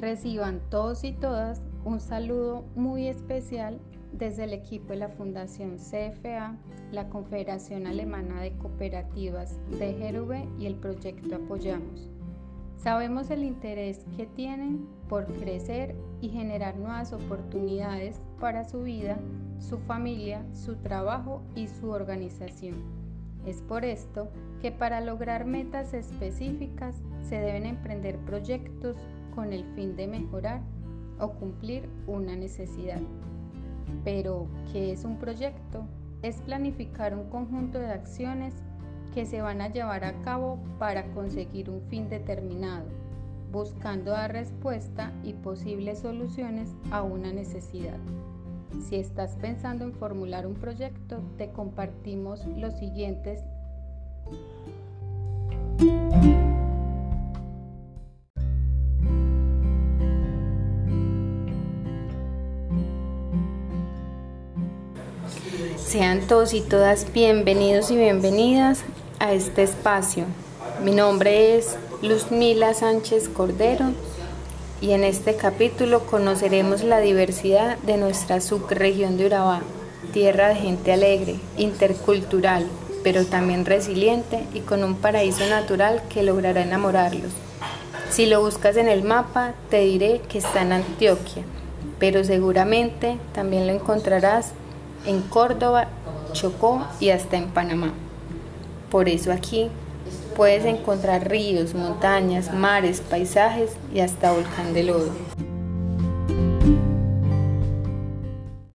[0.00, 3.80] Reciban todos y todas un saludo muy especial
[4.12, 6.56] desde el equipo de la Fundación CFA,
[6.92, 12.08] la Confederación Alemana de Cooperativas de Jerube y el proyecto Apoyamos.
[12.76, 19.18] Sabemos el interés que tienen por crecer y generar nuevas oportunidades para su vida,
[19.58, 22.76] su familia, su trabajo y su organización.
[23.46, 24.28] Es por esto
[24.62, 26.94] que para lograr metas específicas
[27.28, 28.96] se deben emprender proyectos
[29.38, 30.60] con el fin de mejorar
[31.20, 33.00] o cumplir una necesidad.
[34.02, 35.86] Pero, ¿qué es un proyecto?
[36.22, 38.52] Es planificar un conjunto de acciones
[39.14, 42.86] que se van a llevar a cabo para conseguir un fin determinado,
[43.52, 48.00] buscando dar respuesta y posibles soluciones a una necesidad.
[48.80, 53.44] Si estás pensando en formular un proyecto, te compartimos los siguientes
[65.88, 68.84] Sean todos y todas bienvenidos y bienvenidas
[69.20, 70.26] a este espacio.
[70.84, 73.86] Mi nombre es Luzmila Sánchez Cordero
[74.82, 79.62] y en este capítulo conoceremos la diversidad de nuestra subregión de Urabá,
[80.12, 82.66] tierra de gente alegre, intercultural,
[83.02, 87.32] pero también resiliente y con un paraíso natural que logrará enamorarlos.
[88.10, 91.44] Si lo buscas en el mapa, te diré que está en Antioquia,
[91.98, 94.52] pero seguramente también lo encontrarás
[95.06, 95.88] en Córdoba,
[96.32, 97.92] Chocó y hasta en Panamá.
[98.90, 99.70] Por eso aquí
[100.36, 105.10] puedes encontrar ríos, montañas, mares, paisajes y hasta volcán de lodo.